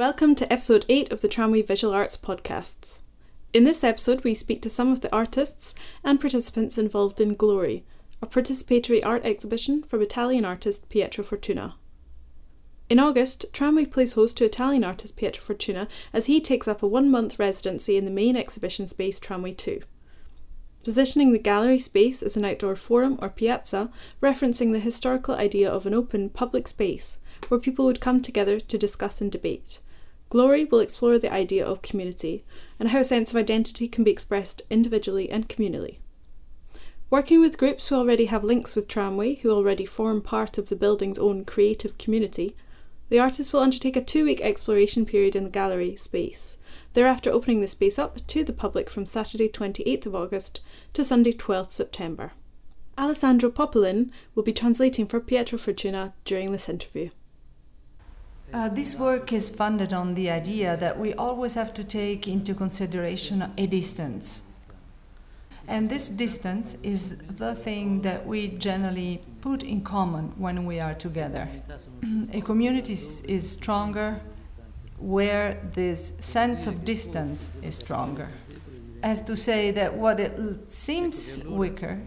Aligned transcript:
Welcome 0.00 0.34
to 0.36 0.50
episode 0.50 0.86
8 0.88 1.12
of 1.12 1.20
the 1.20 1.28
Tramway 1.28 1.60
Visual 1.60 1.92
Arts 1.92 2.16
podcasts. 2.16 3.00
In 3.52 3.64
this 3.64 3.84
episode, 3.84 4.24
we 4.24 4.34
speak 4.34 4.62
to 4.62 4.70
some 4.70 4.90
of 4.90 5.02
the 5.02 5.14
artists 5.14 5.74
and 6.02 6.18
participants 6.18 6.78
involved 6.78 7.20
in 7.20 7.34
Glory, 7.34 7.84
a 8.22 8.26
participatory 8.26 9.04
art 9.04 9.26
exhibition 9.26 9.82
from 9.82 10.00
Italian 10.00 10.46
artist 10.46 10.88
Pietro 10.88 11.22
Fortuna. 11.22 11.74
In 12.88 12.98
August, 12.98 13.44
Tramway 13.52 13.84
plays 13.84 14.14
host 14.14 14.38
to 14.38 14.46
Italian 14.46 14.84
artist 14.84 15.18
Pietro 15.18 15.44
Fortuna 15.44 15.86
as 16.14 16.24
he 16.24 16.40
takes 16.40 16.66
up 16.66 16.82
a 16.82 16.86
one 16.86 17.10
month 17.10 17.38
residency 17.38 17.98
in 17.98 18.06
the 18.06 18.10
main 18.10 18.36
exhibition 18.36 18.86
space 18.86 19.20
Tramway 19.20 19.52
2. 19.52 19.82
Positioning 20.82 21.30
the 21.30 21.38
gallery 21.38 21.78
space 21.78 22.22
as 22.22 22.38
an 22.38 22.46
outdoor 22.46 22.74
forum 22.74 23.18
or 23.20 23.28
piazza, 23.28 23.90
referencing 24.22 24.72
the 24.72 24.80
historical 24.80 25.34
idea 25.34 25.70
of 25.70 25.84
an 25.84 25.92
open, 25.92 26.30
public 26.30 26.68
space 26.68 27.18
where 27.48 27.60
people 27.60 27.84
would 27.84 28.00
come 28.00 28.22
together 28.22 28.58
to 28.58 28.78
discuss 28.78 29.20
and 29.20 29.30
debate. 29.30 29.80
Glory 30.30 30.64
will 30.64 30.78
explore 30.78 31.18
the 31.18 31.32
idea 31.32 31.66
of 31.66 31.82
community 31.82 32.44
and 32.78 32.90
how 32.90 33.00
a 33.00 33.04
sense 33.04 33.30
of 33.30 33.36
identity 33.36 33.88
can 33.88 34.04
be 34.04 34.12
expressed 34.12 34.62
individually 34.70 35.28
and 35.28 35.48
communally. 35.48 35.98
Working 37.10 37.40
with 37.40 37.58
groups 37.58 37.88
who 37.88 37.96
already 37.96 38.26
have 38.26 38.44
links 38.44 38.76
with 38.76 38.86
Tramway, 38.86 39.34
who 39.36 39.50
already 39.50 39.84
form 39.84 40.22
part 40.22 40.56
of 40.56 40.68
the 40.68 40.76
building's 40.76 41.18
own 41.18 41.44
creative 41.44 41.98
community, 41.98 42.54
the 43.08 43.18
artists 43.18 43.52
will 43.52 43.60
undertake 43.60 43.96
a 43.96 44.00
two 44.00 44.24
week 44.24 44.40
exploration 44.40 45.04
period 45.04 45.34
in 45.34 45.42
the 45.42 45.50
gallery 45.50 45.96
space, 45.96 46.58
thereafter 46.94 47.28
opening 47.28 47.60
the 47.60 47.66
space 47.66 47.98
up 47.98 48.24
to 48.28 48.44
the 48.44 48.52
public 48.52 48.88
from 48.88 49.06
Saturday 49.06 49.48
28th 49.48 50.06
of 50.06 50.14
August 50.14 50.60
to 50.92 51.02
Sunday 51.02 51.32
12th 51.32 51.72
September. 51.72 52.30
Alessandro 52.96 53.50
Popolin 53.50 54.10
will 54.36 54.44
be 54.44 54.52
translating 54.52 55.06
for 55.06 55.18
Pietro 55.18 55.58
Fortuna 55.58 56.12
during 56.24 56.52
this 56.52 56.68
interview. 56.68 57.10
Uh, 58.52 58.68
this 58.68 58.96
work 58.96 59.32
is 59.32 59.48
funded 59.48 59.92
on 59.92 60.14
the 60.14 60.28
idea 60.28 60.76
that 60.76 60.98
we 60.98 61.14
always 61.14 61.54
have 61.54 61.72
to 61.72 61.84
take 61.84 62.26
into 62.26 62.52
consideration 62.52 63.52
a 63.56 63.66
distance. 63.66 64.42
And 65.68 65.88
this 65.88 66.08
distance 66.08 66.76
is 66.82 67.16
the 67.16 67.54
thing 67.54 68.02
that 68.02 68.26
we 68.26 68.48
generally 68.48 69.22
put 69.40 69.62
in 69.62 69.82
common 69.82 70.32
when 70.36 70.66
we 70.66 70.80
are 70.80 70.94
together. 70.94 71.48
a 72.32 72.40
community 72.40 72.94
is 72.94 73.50
stronger 73.50 74.20
where 74.98 75.60
this 75.74 76.14
sense 76.18 76.66
of 76.66 76.84
distance 76.84 77.50
is 77.62 77.76
stronger. 77.76 78.30
As 79.02 79.20
to 79.22 79.36
say 79.36 79.70
that 79.70 79.94
what 79.94 80.18
it 80.18 80.68
seems 80.68 81.42
weaker, 81.44 82.00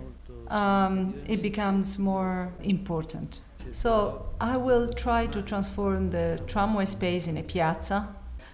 um, 0.50 1.16
it 1.26 1.42
becomes 1.42 1.98
more 1.98 2.52
important. 2.62 3.40
So 3.74 4.28
I 4.40 4.56
will 4.56 4.88
try 4.88 5.26
to 5.28 5.42
transform 5.42 6.12
the 6.12 6.40
tramway 6.46 6.86
space 6.86 7.28
in 7.28 7.38
a 7.38 7.44
piazza, 7.44 8.08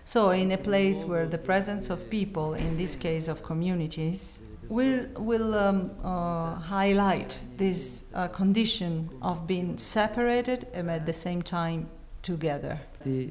so 0.06 0.31
in 0.31 0.52
a 0.52 0.58
place 0.58 1.03
where 1.03 1.28
the 1.28 1.38
presence 1.38 1.89
of 1.89 2.09
people, 2.09 2.53
in 2.53 2.78
this 2.78 2.95
case 2.95 3.28
of 3.28 3.44
communities, 3.44 4.40
will, 4.70 5.06
will 5.17 5.56
um, 5.56 5.92
uh, 6.03 6.56
highlight 6.56 7.38
this 7.58 8.06
uh, 8.14 8.30
condition 8.30 9.09
of 9.22 9.45
being 9.45 9.78
separated 9.78 10.67
and 10.73 10.90
at 10.90 11.06
the 11.06 11.14
same 11.14 11.42
time 11.42 11.90
together. 12.22 12.80
E 13.06 13.30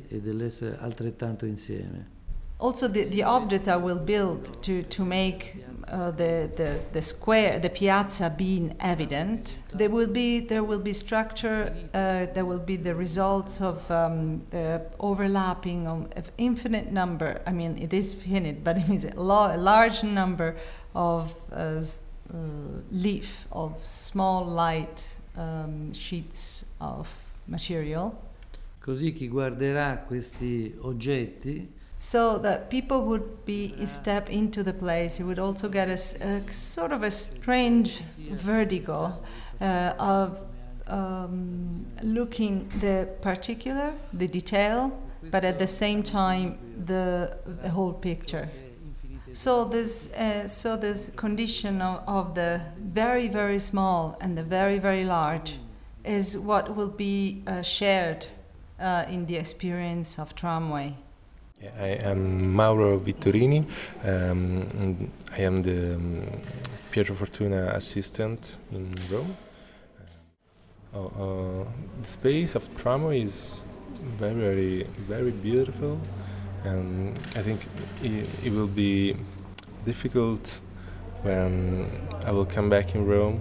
insieme. 1.47 2.05
Also, 2.61 2.89
the, 2.89 3.05
the 3.05 3.23
object 3.23 3.67
I 3.69 3.77
will 3.77 3.99
build 3.99 4.63
to, 4.65 4.83
to 4.83 5.05
make 5.05 5.65
uh, 5.91 6.11
the, 6.11 6.51
the, 6.57 6.85
the 6.93 7.03
square, 7.03 7.59
the 7.59 7.71
piazza 7.71 8.31
being 8.37 8.77
evident, 8.81 9.59
there 9.73 9.91
will 9.91 10.07
be, 10.07 10.41
there 10.41 10.63
will 10.63 10.79
be 10.79 10.93
structure, 10.93 11.75
uh, 11.95 12.27
there 12.35 12.45
will 12.45 12.59
be 12.59 12.77
the 12.77 12.95
results 12.95 13.61
of 13.61 13.91
um, 13.91 14.43
the 14.51 14.83
overlapping 15.01 15.87
of, 15.87 16.31
infinite 16.39 16.93
number, 16.93 17.41
I 17.47 17.53
mean, 17.53 17.79
it 17.79 17.93
is 17.93 18.15
finite, 18.15 18.63
but 18.63 18.79
it 18.79 18.89
is 18.89 19.05
a, 19.05 19.21
lo- 19.21 19.55
a 19.55 19.57
large 19.57 20.03
number 20.03 20.57
of 20.95 21.35
uh, 21.53 21.81
uh 22.31 22.37
leaf, 22.91 23.47
of 23.51 23.73
small 23.85 24.45
light 24.45 25.17
um, 25.37 25.93
sheets 25.93 26.67
of 26.81 27.09
material. 27.47 28.15
Così 28.81 29.13
chi 29.13 29.29
guarderà 29.29 29.99
questi 30.07 30.75
oggetti 30.81 31.77
so 31.99 32.39
that 32.39 32.71
people 32.71 33.05
would 33.05 33.45
be 33.45 33.75
step 33.85 34.31
into 34.31 34.63
the 34.63 34.73
place. 34.73 35.19
You 35.19 35.27
would 35.27 35.41
also 35.41 35.69
get 35.69 35.89
a, 35.89 35.99
a 36.25 36.53
sort 36.53 36.93
of 36.93 37.03
a 37.03 37.11
strange 37.11 38.01
vertigo 38.31 39.19
uh, 39.61 39.95
of 39.99 40.39
um, 40.87 41.87
looking 42.03 42.71
the 42.81 43.09
particular, 43.21 43.93
the 44.13 44.29
detail, 44.29 44.97
but 45.25 45.45
at 45.45 45.59
the 45.59 45.67
same 45.67 46.05
time 46.05 46.59
the, 46.87 47.37
the 47.45 47.71
whole 47.71 47.93
picture. 47.93 48.49
So 49.33 49.65
this, 49.65 50.11
uh, 50.13 50.49
so 50.49 50.77
this 50.77 51.11
condition 51.17 51.83
of, 51.83 52.03
of 52.07 52.35
the 52.35 52.63
very 52.79 53.29
very 53.29 53.59
small 53.59 54.17
and 54.21 54.39
the 54.39 54.43
very 54.43 54.79
very 54.79 55.05
large 55.05 55.59
is 56.05 56.39
what 56.39 56.75
will 56.75 56.89
be 56.89 57.43
uh, 57.47 57.61
shared 57.61 58.27
uh, 58.81 59.05
in 59.09 59.27
the 59.27 59.37
experience 59.37 60.19
of 60.19 60.35
tramway. 60.35 60.97
I 61.61 61.99
am 62.05 62.55
Mauro 62.55 63.01
Vittorini. 63.01 63.65
Um, 64.05 65.11
I 65.33 65.41
am 65.41 65.61
the 65.63 65.97
um, 65.97 66.23
Pietro 66.93 67.17
Fortuna 67.17 67.73
assistant 67.75 68.59
in 68.71 68.95
Rome. 69.11 69.37
Uh, 70.95 71.07
uh, 71.07 71.65
the 72.01 72.09
space 72.09 72.55
of 72.55 72.69
tramway 72.77 73.23
is 73.23 73.65
very, 74.19 74.35
very, 74.35 74.83
very 75.09 75.33
beautiful, 75.33 76.01
and 76.65 77.19
I 77.35 77.43
think 77.43 77.67
it, 78.05 78.29
it 78.45 78.53
will 78.53 78.69
be 78.69 79.17
difficult 79.85 80.61
when 81.23 81.91
I 82.25 82.31
will 82.31 82.47
come 82.47 82.71
back 82.71 82.95
in 82.95 83.05
Rome 83.05 83.41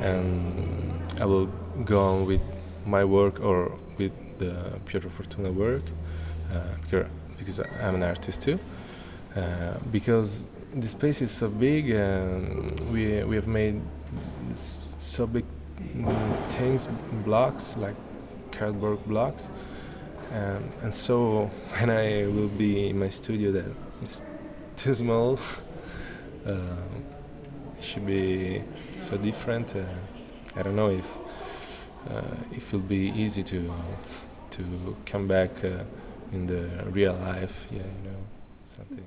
and 0.00 1.02
I 1.20 1.24
will 1.24 1.46
go 1.84 2.00
on 2.00 2.26
with 2.26 2.42
my 2.86 3.04
work 3.04 3.40
or 3.40 3.76
with 3.98 4.12
the 4.38 4.54
Pietro 4.86 5.10
Fortuna 5.10 5.50
work. 5.50 5.82
Uh, 6.52 6.60
because 7.38 7.60
I'm 7.60 7.94
an 7.96 8.02
artist 8.02 8.42
too. 8.42 8.58
Uh, 9.36 9.74
because 9.90 10.42
the 10.74 10.88
space 10.88 11.22
is 11.22 11.30
so 11.30 11.48
big 11.48 11.90
and 11.90 12.70
we, 12.92 13.22
we 13.24 13.36
have 13.36 13.46
made 13.46 13.80
so 14.54 15.26
big 15.26 15.44
things, 16.48 16.86
blocks, 17.24 17.76
like 17.76 17.94
cardboard 18.52 19.04
blocks. 19.06 19.50
Um, 20.32 20.64
and 20.82 20.94
so 20.94 21.46
when 21.78 21.90
I 21.90 22.26
will 22.26 22.48
be 22.48 22.88
in 22.88 22.98
my 22.98 23.08
studio 23.08 23.52
that 23.52 23.64
is 24.02 24.22
too 24.76 24.94
small, 24.94 25.38
uh, 26.46 26.52
it 27.78 27.84
should 27.84 28.06
be 28.06 28.62
so 28.98 29.16
different. 29.16 29.76
Uh, 29.76 29.82
I 30.56 30.62
don't 30.62 30.76
know 30.76 30.90
if 30.90 31.16
uh, 32.10 32.22
it 32.52 32.72
will 32.72 32.80
be 32.80 33.12
easy 33.16 33.42
to 33.42 33.72
to 34.50 34.96
come 35.04 35.26
back 35.26 35.64
uh, 35.64 35.82
in 36.32 36.46
the 36.46 36.66
real 36.90 37.14
life. 37.14 37.66
Yeah, 37.70 37.82
you 37.82 38.10
know, 38.10 38.18
something. 38.64 39.04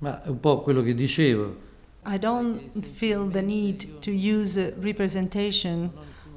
Ma 0.00 0.22
è 0.22 0.28
un 0.28 0.38
po' 0.38 0.60
quello 0.60 0.82
che 0.82 0.94
dicevo. 0.94 1.66
I 2.06 2.18
don't 2.18 2.70
feel 2.80 3.28
the 3.28 3.42
need 3.42 4.00
to 4.00 4.12
use 4.12 4.56
representation 4.80 5.90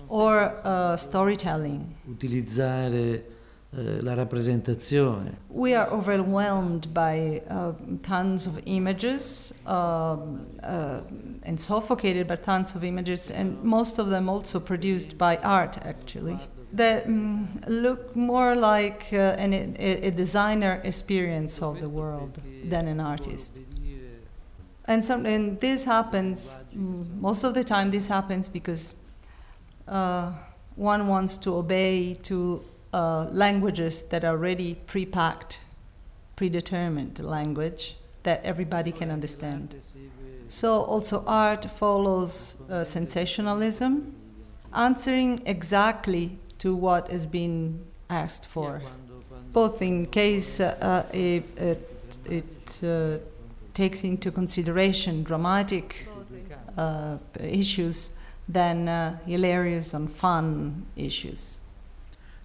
or 0.08 0.60
uh, 0.64 0.96
storytelling. 0.96 1.96
Utilizzare 2.06 3.00
Eh, 3.00 3.31
la 3.74 4.14
rappresentazione. 4.16 5.38
We 5.50 5.74
are 5.74 5.90
overwhelmed 5.90 6.94
by 6.94 7.42
uh, 7.50 7.74
tons 8.04 8.46
of 8.46 8.60
images 8.66 9.54
um, 9.66 10.46
uh, 10.62 11.02
and 11.44 11.58
suffocated 11.60 12.28
by 12.28 12.36
tons 12.36 12.76
of 12.76 12.84
images, 12.84 13.32
and 13.32 13.64
most 13.64 13.98
of 13.98 14.10
them 14.10 14.28
also 14.28 14.60
produced 14.60 15.18
by 15.18 15.38
art, 15.38 15.78
actually. 15.86 16.38
That 16.74 17.06
um, 17.06 17.62
look 17.68 18.16
more 18.16 18.56
like 18.56 19.08
uh, 19.14 19.36
an, 19.38 19.54
a, 19.54 20.08
a, 20.08 20.12
designer 20.12 20.82
experience 20.84 21.62
of 21.62 21.82
the 21.82 21.90
world 21.90 22.40
than 22.64 22.88
an 22.88 23.00
artist. 23.00 23.60
And, 24.86 25.06
some, 25.06 25.26
and 25.26 25.60
this 25.60 25.84
happens, 25.86 26.60
mm, 26.76 27.20
most 27.20 27.44
of 27.44 27.54
the 27.54 27.64
time, 27.64 27.92
this 27.92 28.08
happens 28.08 28.48
because 28.48 28.96
uh, 29.88 30.32
one 30.76 31.08
wants 31.08 31.38
to 31.40 31.56
obey 31.56 32.16
to 32.24 32.64
uh, 32.94 33.28
languages 33.32 34.02
that 34.10 34.24
are 34.24 34.36
already 34.36 34.76
pre-packed, 34.86 35.60
predetermined 36.36 37.20
language 37.20 37.96
that 38.24 38.44
everybody 38.44 38.92
can 38.92 39.10
understand. 39.10 39.76
So 40.48 40.82
also 40.82 41.24
art 41.26 41.66
follows 41.66 42.58
uh, 42.70 42.84
sensationalism, 42.84 44.14
answering 44.74 45.42
exactly 45.46 46.38
to 46.60 46.76
what 46.76 47.10
is 47.10 47.26
being 47.26 47.86
asked 48.10 48.46
for. 48.46 48.82
Both 49.54 49.82
in 49.82 50.08
case 50.08 50.60
uh, 50.60 51.06
a, 51.14 51.44
a, 51.58 51.78
it 52.26 52.84
uh, 52.84 53.18
takes 53.74 54.04
into 54.04 54.32
consideration 54.32 55.24
dramatic 55.24 56.08
uh, 56.78 57.18
issues 57.40 58.12
than 58.48 58.90
uh, 58.90 59.18
hilarious 59.26 59.94
and 59.94 60.12
fun 60.12 60.86
issues. 60.98 61.61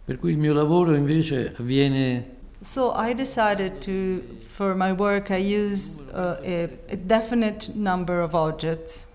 Per 0.06 0.18
cui 0.18 0.30
il 0.30 0.38
mio 0.38 0.54
lavoro 0.54 0.94
invece 0.94 1.52
avviene 1.58 2.34
So 2.60 2.92
I 2.94 3.12
decided 3.12 3.80
to, 3.80 4.22
for 4.48 4.74
my 4.74 4.92
work, 4.92 5.30
I 5.30 5.36
use 5.36 6.00
uh, 6.12 6.40
a, 6.42 6.68
a 6.88 6.96
definite 6.96 7.74
number 7.74 8.22
of 8.22 8.34
objects. 8.34 9.08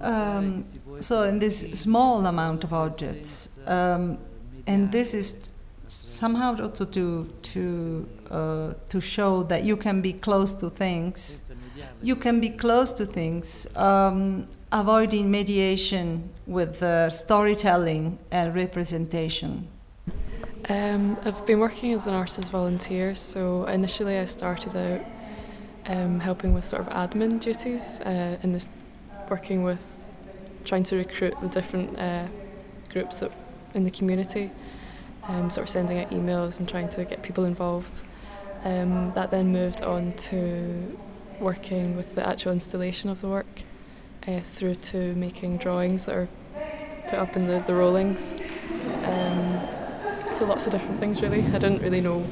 Um, 0.00 0.64
so 1.00 1.22
in 1.22 1.38
this 1.38 1.70
small 1.72 2.26
amount 2.26 2.64
of 2.64 2.72
objects, 2.72 3.50
um, 3.66 4.18
and 4.66 4.90
this 4.90 5.14
is 5.14 5.50
somehow 5.86 6.56
also 6.60 6.84
to 6.86 7.28
to 7.42 8.08
uh, 8.30 8.72
to 8.88 9.00
show 9.00 9.44
that 9.44 9.62
you 9.64 9.76
can 9.76 10.00
be 10.00 10.12
close 10.12 10.54
to 10.54 10.70
things. 10.70 11.42
You 12.02 12.16
can 12.16 12.40
be 12.40 12.50
close 12.50 12.92
to 12.92 13.06
things, 13.06 13.66
um, 13.76 14.48
avoiding 14.70 15.30
mediation 15.30 16.30
with 16.46 16.82
uh, 16.82 17.10
storytelling 17.10 18.18
and 18.30 18.54
representation. 18.54 19.68
Um, 20.68 21.18
I've 21.24 21.44
been 21.44 21.58
working 21.58 21.92
as 21.92 22.06
an 22.06 22.14
artist 22.14 22.48
volunteer, 22.52 23.16
so 23.16 23.64
initially 23.64 24.16
I 24.18 24.26
started 24.26 24.76
out 24.76 25.00
um, 25.86 26.20
helping 26.20 26.54
with 26.54 26.64
sort 26.64 26.82
of 26.82 26.88
admin 26.92 27.40
duties 27.40 27.98
uh, 28.00 28.38
and 28.42 28.68
working 29.28 29.64
with 29.64 29.80
trying 30.64 30.84
to 30.84 30.96
recruit 30.96 31.34
the 31.40 31.48
different 31.48 31.98
uh, 31.98 32.28
groups 32.90 33.24
in 33.74 33.82
the 33.82 33.90
community, 33.90 34.52
um, 35.26 35.50
sort 35.50 35.64
of 35.64 35.68
sending 35.68 35.98
out 35.98 36.10
emails 36.10 36.60
and 36.60 36.68
trying 36.68 36.88
to 36.90 37.04
get 37.04 37.24
people 37.24 37.44
involved. 37.44 38.00
Um, 38.62 39.12
that 39.14 39.32
then 39.32 39.52
moved 39.52 39.82
on 39.82 40.12
to 40.12 40.96
working 41.40 41.96
with 41.96 42.14
the 42.14 42.24
actual 42.24 42.52
installation 42.52 43.10
of 43.10 43.20
the 43.20 43.28
work 43.28 43.62
uh, 44.28 44.38
through 44.52 44.76
to 44.76 45.12
making 45.16 45.58
drawings 45.58 46.06
that 46.06 46.14
are 46.14 46.28
put 47.08 47.18
up 47.18 47.34
in 47.34 47.48
the, 47.48 47.64
the 47.66 47.74
rollings. 47.74 48.36
Um, 49.02 49.41
so 50.32 50.46
lots 50.46 50.66
of 50.66 50.72
different 50.72 50.98
things 50.98 51.20
really. 51.20 51.42
I 51.42 51.58
didn't 51.58 51.82
really 51.82 52.00
know 52.00 52.24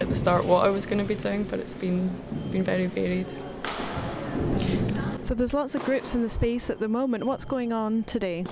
at 0.00 0.08
the 0.08 0.14
start 0.14 0.44
what 0.46 0.64
I 0.64 0.70
was 0.70 0.86
going 0.86 0.98
to 0.98 1.04
be 1.04 1.14
doing, 1.14 1.44
but 1.44 1.58
it's 1.58 1.74
been 1.74 2.10
been 2.50 2.62
very 2.62 2.86
varied. 2.86 3.28
So 5.20 5.34
there's 5.34 5.54
lots 5.54 5.74
of 5.74 5.84
groups 5.84 6.14
in 6.14 6.22
the 6.22 6.28
space 6.28 6.70
at 6.70 6.80
the 6.80 6.88
moment. 6.88 7.24
What's 7.24 7.44
going 7.44 7.72
on 7.72 8.04
today? 8.04 8.44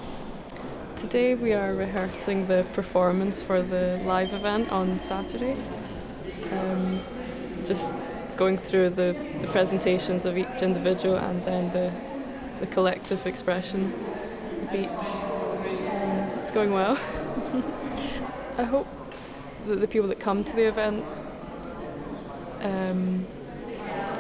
Today 0.96 1.34
we 1.34 1.52
are 1.54 1.74
rehearsing 1.74 2.46
the 2.48 2.66
performance 2.74 3.42
for 3.42 3.62
the 3.62 4.00
live 4.04 4.32
event 4.34 4.70
on 4.70 4.98
Saturday. 4.98 5.56
Um, 6.50 7.00
just 7.64 7.94
going 8.36 8.58
through 8.58 8.90
the, 8.90 9.16
the 9.40 9.48
presentations 9.48 10.24
of 10.24 10.36
each 10.36 10.62
individual 10.62 11.16
and 11.16 11.42
then 11.44 11.70
the, 11.72 11.92
the 12.60 12.66
collective 12.66 13.26
expression 13.26 13.92
of 14.62 14.74
each. 14.74 14.88
Um, 14.88 16.40
it's 16.40 16.50
going 16.50 16.72
well. 16.72 16.98
I 18.58 18.64
hope 18.64 18.87
that 19.66 19.81
the 19.81 19.88
people 19.88 20.08
that 20.08 20.20
come 20.20 20.44
to 20.44 20.56
the 20.56 20.69
event 20.69 21.04
um, 22.62 23.25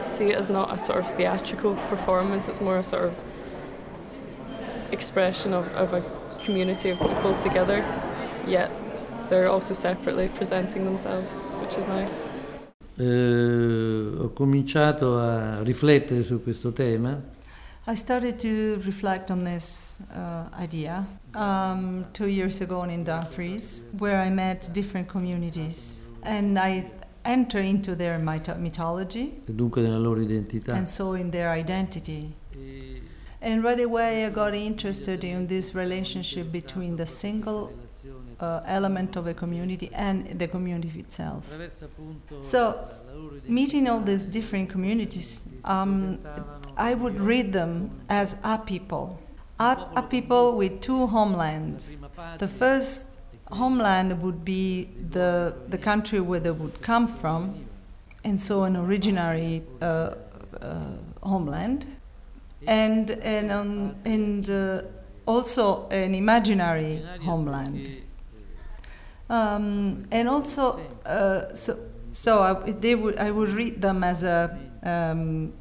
see 0.02 0.30
it 0.30 0.36
as 0.36 0.48
not 0.48 0.72
a 0.72 0.78
sort 0.78 1.00
of 1.00 1.10
theatrical 1.10 1.74
performance, 1.88 2.48
it's 2.48 2.60
more 2.60 2.78
a 2.78 2.82
sort 2.82 3.04
of 3.04 3.14
expression 4.90 5.52
of, 5.52 5.72
of 5.74 5.92
a 5.92 6.02
community 6.44 6.90
of 6.90 6.98
people 6.98 7.36
together, 7.36 7.84
yet 8.46 8.70
they're 9.28 9.48
also 9.48 9.74
separately 9.74 10.28
presenting 10.28 10.84
themselves, 10.84 11.54
which 11.56 11.74
is 11.74 11.86
nice. 11.86 12.28
eh, 12.96 14.12
ho 14.18 14.30
cominciato 14.34 15.18
a 15.18 15.62
riflettere 15.62 16.22
su 16.22 16.42
questo 16.42 16.72
tema 16.72 17.20
I 17.84 17.94
started 17.96 18.38
to 18.40 18.80
reflect 18.86 19.30
on 19.32 19.42
this 19.42 19.98
uh, 20.14 20.44
idea 20.56 21.04
um, 21.34 22.04
two 22.12 22.28
years 22.28 22.60
ago 22.60 22.84
in 22.84 23.02
Dumfries, 23.02 23.82
where 23.98 24.20
I 24.20 24.30
met 24.30 24.70
different 24.72 25.08
communities 25.08 26.00
and 26.22 26.58
I 26.60 26.88
enter 27.24 27.58
into 27.58 27.96
their 27.96 28.18
mythology 28.20 29.32
dunque 29.48 29.80
nella 29.80 29.98
loro 29.98 30.20
identità. 30.20 30.74
and 30.74 30.88
so 30.88 31.14
in 31.14 31.30
their 31.30 31.50
identity. 31.50 32.34
And 33.44 33.64
right 33.64 33.80
away, 33.80 34.24
I 34.24 34.30
got 34.30 34.54
interested 34.54 35.24
in 35.24 35.48
this 35.48 35.74
relationship 35.74 36.52
between 36.52 36.94
the 36.94 37.06
single 37.06 37.72
uh, 38.38 38.60
element 38.66 39.16
of 39.16 39.26
a 39.26 39.34
community 39.34 39.90
and 39.92 40.38
the 40.38 40.46
community 40.46 41.00
itself. 41.00 41.52
So, 42.42 42.58
la 42.60 43.12
loro 43.12 43.34
identità 43.34 43.48
Meeting 43.52 43.88
all 43.88 44.00
these 44.00 44.26
different 44.26 44.70
communities, 44.70 45.42
um, 45.64 46.18
I 46.76 46.94
would 46.94 47.20
read 47.20 47.52
them 47.52 48.00
as 48.08 48.36
a 48.42 48.58
people. 48.58 49.20
A, 49.58 49.86
a 49.96 50.02
people 50.02 50.56
with 50.56 50.80
two 50.80 51.06
homelands. 51.06 51.96
The 52.38 52.48
first 52.48 53.20
homeland 53.50 54.22
would 54.22 54.44
be 54.44 54.88
the, 55.10 55.54
the 55.68 55.78
country 55.78 56.20
where 56.20 56.40
they 56.40 56.50
would 56.50 56.80
come 56.82 57.06
from, 57.06 57.66
and 58.24 58.40
so 58.40 58.64
an 58.64 58.76
originary 58.76 59.62
uh, 59.80 60.14
uh, 60.60 60.84
homeland, 61.22 61.86
and, 62.66 63.10
and, 63.10 63.50
um, 63.50 63.94
and 64.04 64.48
uh, 64.48 64.82
also 65.26 65.88
an 65.90 66.14
imaginary 66.14 67.02
homeland. 67.24 67.88
Um, 69.28 70.06
and 70.10 70.28
also, 70.28 70.80
uh, 71.06 71.54
so, 71.54 71.78
so 72.12 72.42
I, 72.42 72.72
they 72.72 72.94
would, 72.94 73.16
I 73.18 73.30
would 73.30 73.50
read 73.50 73.80
them 73.80 74.02
as 74.04 74.24
a, 74.24 74.58
um, 74.82 75.52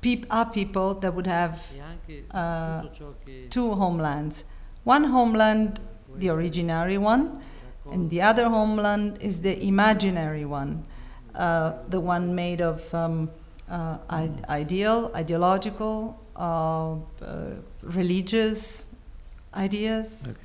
peop, 0.00 0.26
a 0.30 0.44
people 0.46 0.94
that 0.94 1.12
would 1.14 1.26
have 1.26 1.60
uh, 2.30 2.80
tutto 2.82 2.94
ciò 2.94 3.14
che 3.24 3.46
two 3.50 3.74
homelands. 3.74 4.44
One 4.84 5.04
homeland, 5.04 5.80
the 6.16 6.28
originary 6.28 6.98
one, 6.98 7.40
and 7.90 8.08
the 8.10 8.22
other 8.22 8.48
homeland 8.48 9.18
is 9.20 9.40
the 9.40 9.56
imaginary 9.66 10.44
one, 10.44 10.84
uh, 11.34 11.72
the 11.88 12.00
one 12.00 12.34
made 12.34 12.60
of 12.60 12.92
um, 12.94 13.28
uh, 13.70 13.98
I- 14.08 14.30
ideal, 14.48 15.10
ideological, 15.14 16.16
uh, 16.36 16.92
uh, 16.92 16.96
religious 17.82 18.86
ideas. 19.54 20.28
Ok. 20.30 20.38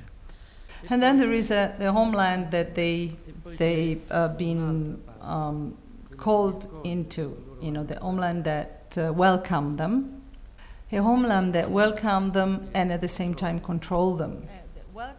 And 0.90 1.02
then 1.02 1.18
there 1.18 1.32
is 1.32 1.50
a, 1.50 1.74
the 1.78 1.92
homeland 1.92 2.50
that 2.50 2.74
they 2.74 3.16
they 3.58 3.98
uh, 4.10 4.28
been 4.28 5.00
um, 5.22 5.74
called 6.18 6.66
into, 6.84 7.36
you 7.64 7.72
know, 7.72 7.84
the 7.84 7.98
homeland 8.00 8.44
that 8.44 8.96
uh, 8.98 9.12
welcomed 9.12 9.78
them, 9.78 10.22
a 10.92 10.98
homeland 10.98 11.54
that 11.54 11.70
welcomed 11.70 12.34
them 12.34 12.68
and 12.74 12.92
at 12.92 13.00
the 13.00 13.08
same 13.08 13.34
time 13.34 13.58
control 13.58 14.16
them. 14.16 14.46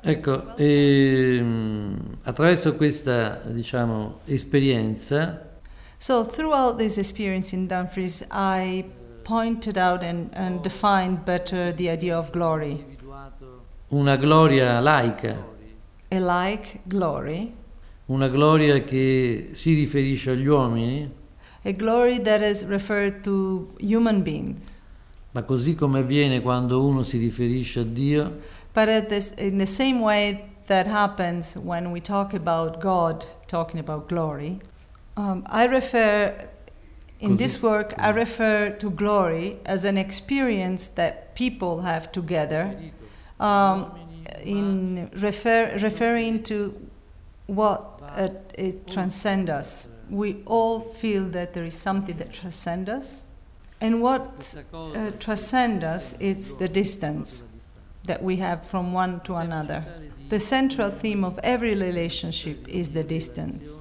Ecco, 0.02 0.56
ehm, 0.56 2.20
attraverso 2.24 2.76
questa 2.78 3.42
diciamo, 3.44 4.20
esperienza 4.26 5.46
So 5.98 6.24
throughout 6.24 6.78
this 6.78 6.98
experience 6.98 7.52
in 7.54 7.68
Dumfries, 7.68 8.26
I 8.30 8.86
pointed 9.24 9.78
out 9.78 10.04
and, 10.04 10.30
and 10.34 10.62
defined 10.62 11.26
better 11.26 11.72
the 11.72 11.90
idea 11.90 12.18
of 12.18 12.32
glory, 12.32 12.86
una 13.92 14.16
gloria 14.18 14.80
laica, 14.80 15.36
a 16.12 16.20
like 16.20 16.82
glory, 16.84 17.52
una 18.06 18.28
gloria 18.28 18.84
che 18.84 19.50
si 19.54 19.74
riferisce 19.74 20.32
agli 20.32 20.46
uomini, 20.46 21.12
a 21.66 21.74
glory 21.74 22.20
that 22.20 22.42
is 22.42 22.64
referred 22.66 23.24
to 23.24 23.74
human 23.80 24.22
beings. 24.22 24.82
ma 25.32 25.44
così 25.44 25.76
come 25.76 26.00
avviene 26.00 26.42
quando 26.42 26.86
uno 26.86 27.04
si 27.04 27.18
riferisce 27.18 27.80
a 27.82 27.84
Dio, 27.84 28.32
But 28.74 29.08
this, 29.10 29.32
in 29.38 29.58
the 29.58 29.66
same 29.66 30.00
way 30.02 30.50
that 30.68 30.86
happens 30.88 31.56
when 31.58 31.92
we 31.92 32.00
talk 32.02 32.34
about 32.34 32.80
God, 32.80 33.26
talking 33.48 33.80
about 33.80 34.08
glory, 34.08 34.60
um, 35.18 35.44
I 35.48 35.66
refer, 35.66 36.34
in 37.20 37.32
Così- 37.32 37.38
this 37.38 37.62
work, 37.62 37.94
I 37.98 38.10
refer 38.12 38.70
to 38.78 38.90
glory 38.90 39.60
as 39.66 39.86
an 39.86 39.98
experience 39.98 40.88
that 40.96 41.34
people 41.36 41.82
have 41.84 42.12
together, 42.12 42.76
um, 43.40 43.92
in 44.44 45.10
refer, 45.22 45.78
referring 45.82 46.44
to 46.44 46.74
what 47.48 48.02
uh, 48.16 48.30
it 48.58 48.88
transcends 48.88 49.50
us. 49.50 49.88
We 50.10 50.44
all 50.46 50.80
feel 50.80 51.26
that 51.30 51.54
there 51.54 51.64
is 51.64 51.76
something 51.76 52.18
that 52.18 52.34
transcends 52.34 52.90
us, 52.90 53.26
and 53.82 54.02
what 54.02 54.56
uh, 54.74 55.12
transcends 55.20 55.84
us 55.84 56.16
it's 56.20 56.54
the 56.54 56.68
distance 56.68 57.44
that 58.06 58.24
we 58.24 58.38
have 58.38 58.66
from 58.66 58.94
one 58.94 59.20
to 59.22 59.36
another. 59.36 59.84
The 60.30 60.40
central 60.40 60.90
theme 60.90 61.24
of 61.24 61.40
every 61.44 61.76
relationship 61.76 62.68
is 62.68 62.92
the 62.92 63.04
distance. 63.04 63.78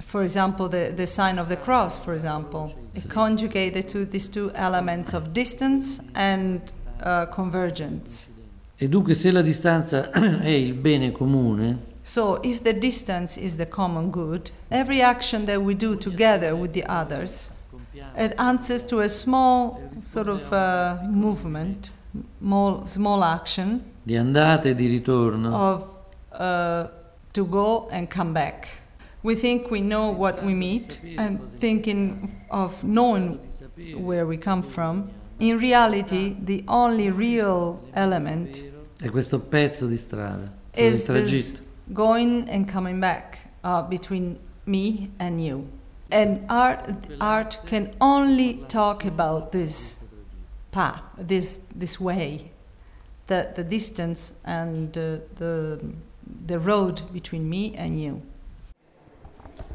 For 0.00 0.22
example, 0.22 0.68
the, 0.68 0.92
the 0.96 1.06
sign 1.06 1.38
of 1.38 1.48
the 1.48 1.56
cross, 1.56 1.98
for 1.98 2.14
example, 2.14 2.74
it 2.94 3.08
conjugates 3.08 3.92
the 3.92 4.04
these 4.04 4.28
two 4.28 4.50
elements 4.54 5.12
of 5.14 5.32
distance 5.32 6.00
and 6.14 6.72
uh, 7.02 7.26
convergence. 7.26 8.30
E 8.78 8.88
dunque 8.88 9.14
se 9.14 9.30
la 9.30 9.42
distanza 9.42 10.10
è 10.12 10.48
il 10.48 10.74
bene 10.74 11.10
comune, 11.10 11.78
So, 12.08 12.38
if 12.44 12.62
the 12.62 12.72
distance 12.72 13.36
is 13.36 13.56
the 13.56 13.66
common 13.66 14.12
good, 14.12 14.50
every 14.70 15.02
action 15.02 15.44
that 15.46 15.60
we 15.60 15.74
do 15.74 15.96
together 15.96 16.54
with 16.54 16.72
the 16.72 16.84
others 16.84 17.50
It 18.16 18.34
answers 18.38 18.82
to 18.84 19.00
a 19.00 19.08
small 19.08 19.80
sort 20.00 20.28
of 20.28 20.52
uh, 20.52 20.98
movement, 21.08 21.90
small, 22.38 22.86
small 22.86 23.22
action 23.22 23.82
di 24.02 24.16
andata 24.16 24.68
e 24.68 24.74
di 24.74 24.86
ritorno. 24.86 25.54
of 25.54 25.84
uh, 26.32 26.88
to 27.32 27.46
go 27.46 27.88
and 27.90 28.08
come 28.08 28.32
back. 28.32 28.68
We 29.22 29.34
think 29.34 29.70
we 29.70 29.80
know 29.80 30.10
what 30.10 30.44
we 30.44 30.54
meet 30.54 31.00
and 31.18 31.40
thinking 31.58 32.44
of 32.50 32.84
knowing 32.84 33.40
where 33.96 34.24
we 34.24 34.36
come 34.36 34.62
from. 34.62 35.10
In 35.38 35.58
reality, 35.58 36.36
the 36.44 36.62
only 36.68 37.10
real 37.10 37.80
element 37.92 38.62
È 38.98 39.10
questo 39.10 39.40
pezzo 39.40 39.86
di 39.86 39.96
strada, 39.96 40.50
is 40.74 41.04
this. 41.04 41.65
Going 41.92 42.48
and 42.48 42.68
coming 42.68 43.00
back 43.00 43.52
uh, 43.64 43.82
between 43.82 44.38
me 44.64 45.10
and 45.18 45.44
you. 45.44 45.68
And 46.10 46.46
art, 46.48 47.06
art 47.20 47.58
can 47.66 47.92
only 48.00 48.64
talk 48.68 49.04
about 49.04 49.52
this 49.52 50.04
path, 50.70 51.02
this 51.18 51.60
this 51.74 52.00
way, 52.00 52.52
the 53.26 53.52
the 53.56 53.64
distance 53.64 54.34
and 54.44 54.96
uh, 54.96 55.18
the 55.36 55.80
the 56.46 56.58
road 56.58 57.02
between 57.12 57.48
me 57.48 57.74
and 57.74 58.00
you. 58.00 58.22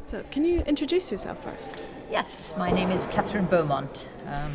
So, 0.04 0.22
can 0.30 0.44
you 0.44 0.60
introduce 0.60 1.12
yourself 1.12 1.42
first? 1.44 1.82
Yes, 2.10 2.54
my 2.56 2.70
name 2.70 2.90
is 2.90 3.06
Catherine 3.06 3.46
Beaumont. 3.46 4.08
Um, 4.26 4.52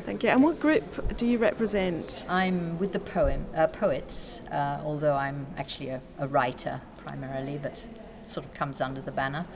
Thank 0.00 0.22
you. 0.22 0.30
And 0.30 0.42
what 0.42 0.58
group 0.58 1.16
do 1.16 1.26
you 1.26 1.38
represent? 1.38 2.24
I'm 2.28 2.78
with 2.78 2.92
the 2.92 2.98
poem 2.98 3.44
uh, 3.54 3.66
poets, 3.66 4.40
uh, 4.50 4.80
although 4.84 5.14
I'm 5.14 5.46
actually 5.56 5.90
a, 5.90 6.00
a 6.18 6.26
writer 6.26 6.80
primarily, 6.98 7.58
but 7.62 7.84
sort 8.26 8.46
of 8.46 8.54
comes 8.54 8.80
under 8.80 9.00
the 9.00 9.12
banner. 9.12 9.46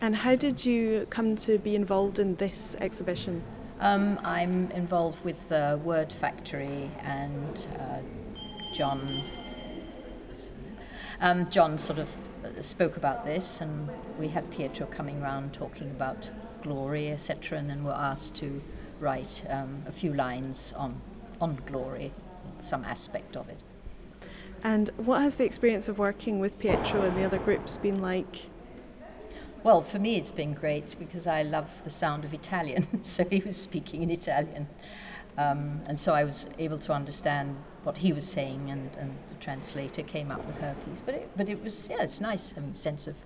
And 0.00 0.16
how 0.16 0.34
did 0.34 0.64
you 0.64 1.06
come 1.10 1.36
to 1.36 1.58
be 1.58 1.74
involved 1.74 2.18
in 2.18 2.36
this 2.36 2.74
exhibition? 2.80 3.42
Um, 3.80 4.18
I'm 4.24 4.70
involved 4.70 5.22
with 5.24 5.52
uh, 5.52 5.78
Word 5.84 6.12
Factory 6.12 6.90
and 7.02 7.66
uh, 7.78 7.98
John. 8.74 9.22
Um, 11.20 11.48
John 11.50 11.78
sort 11.78 11.98
of 11.98 12.14
uh, 12.44 12.60
spoke 12.62 12.96
about 12.96 13.24
this, 13.24 13.60
and 13.60 13.88
we 14.18 14.28
had 14.28 14.50
Pietro 14.50 14.86
coming 14.86 15.20
round 15.20 15.52
talking 15.52 15.90
about 15.90 16.30
glory, 16.62 17.10
etc., 17.10 17.58
and 17.58 17.68
then 17.68 17.84
we're 17.84 17.92
asked 17.92 18.36
to 18.36 18.60
write 19.00 19.44
um, 19.48 19.82
a 19.86 19.92
few 19.92 20.12
lines 20.12 20.72
on 20.76 21.00
on 21.40 21.58
glory, 21.66 22.12
some 22.62 22.84
aspect 22.84 23.36
of 23.36 23.48
it. 23.48 23.58
And 24.64 24.90
what 24.96 25.20
has 25.20 25.36
the 25.36 25.44
experience 25.44 25.88
of 25.88 25.98
working 25.98 26.40
with 26.40 26.58
Pietro 26.58 27.02
and 27.02 27.16
the 27.16 27.24
other 27.24 27.38
groups 27.38 27.76
been 27.76 28.00
like? 28.00 28.46
Well, 29.62 29.82
for 29.82 29.98
me, 29.98 30.16
it's 30.16 30.30
been 30.30 30.54
great 30.54 30.96
because 30.98 31.26
I 31.26 31.42
love 31.42 31.84
the 31.84 31.90
sound 31.90 32.24
of 32.24 32.32
Italian. 32.32 32.86
so 33.02 33.24
he 33.24 33.40
was 33.40 33.56
speaking 33.56 34.02
in 34.02 34.10
Italian. 34.10 34.66
Um, 35.38 35.80
and 35.86 36.00
so 36.00 36.14
I 36.14 36.24
was 36.24 36.46
able 36.58 36.78
to 36.78 36.92
understand 36.92 37.56
what 37.84 37.98
he 37.98 38.12
was 38.12 38.26
saying, 38.26 38.70
and, 38.70 38.90
and 38.96 39.12
the 39.28 39.34
translator 39.34 40.02
came 40.02 40.30
up 40.30 40.44
with 40.46 40.58
her 40.60 40.74
piece. 40.84 41.02
But 41.02 41.16
it, 41.16 41.30
but 41.36 41.48
it 41.48 41.62
was, 41.62 41.88
yeah, 41.90 42.02
it's 42.02 42.20
nice 42.20 42.52
having 42.52 42.70
a 42.70 42.74
sense 42.74 43.06
of 43.06 43.16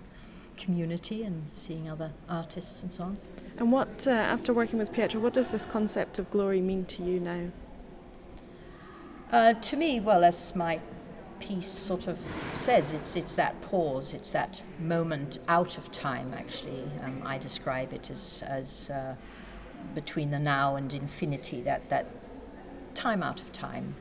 community 0.56 1.22
and 1.22 1.44
seeing 1.52 1.88
other 1.88 2.10
artists 2.28 2.82
and 2.82 2.90
so 2.90 3.04
on. 3.04 3.18
And 3.60 3.70
what, 3.70 4.06
uh, 4.06 4.10
after 4.10 4.54
working 4.54 4.78
with 4.78 4.90
Pietro, 4.90 5.20
what 5.20 5.34
does 5.34 5.50
this 5.50 5.66
concept 5.66 6.18
of 6.18 6.30
glory 6.30 6.62
mean 6.62 6.86
to 6.86 7.02
you 7.02 7.20
now? 7.20 7.50
Uh, 9.30 9.52
to 9.52 9.76
me, 9.76 10.00
well, 10.00 10.24
as 10.24 10.56
my 10.56 10.80
piece 11.40 11.68
sort 11.68 12.08
of 12.08 12.18
says, 12.54 12.94
it's 12.94 13.16
it's 13.16 13.36
that 13.36 13.60
pause, 13.60 14.14
it's 14.14 14.30
that 14.30 14.62
moment 14.80 15.38
out 15.46 15.76
of 15.76 15.92
time. 15.92 16.32
Actually, 16.34 16.84
um, 17.04 17.22
I 17.22 17.36
describe 17.36 17.92
it 17.92 18.10
as 18.10 18.42
as 18.46 18.88
uh, 18.88 19.14
between 19.94 20.30
the 20.30 20.38
now 20.38 20.76
and 20.76 20.94
infinity. 20.94 21.60
That 21.60 21.86
that 21.90 22.06
time 22.94 23.22
out 23.22 23.42
of 23.42 23.52
time, 23.52 23.94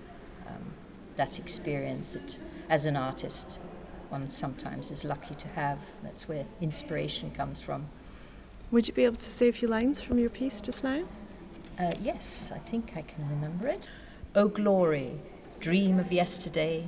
um, 0.48 0.72
that 1.18 1.38
experience 1.38 2.14
that 2.14 2.40
as 2.70 2.86
an 2.86 2.96
artist, 2.96 3.60
one 4.08 4.30
sometimes 4.30 4.90
is 4.90 5.04
lucky 5.04 5.36
to 5.36 5.50
have. 5.50 5.80
That's 6.02 6.30
where 6.30 6.46
inspiration 6.62 7.32
comes 7.32 7.60
from. 7.60 7.90
Would 8.72 8.88
you 8.88 8.94
be 8.94 9.06
able 9.06 9.18
to 9.18 9.30
say 9.30 9.50
a 9.50 9.52
few 9.52 9.68
lines 9.68 10.02
from 10.02 10.20
your 10.20 10.30
piece 10.30 10.62
just 10.62 10.84
now? 10.84 11.04
Uh, 11.80 11.92
yes, 12.02 12.52
I 12.54 12.60
think 12.60 12.94
I 12.96 13.02
can 13.02 13.28
remember 13.30 13.68
it. 13.68 13.90
O 14.36 14.48
glory, 14.48 15.12
dream 15.60 16.00
of 16.00 16.12
yesterday, 16.12 16.86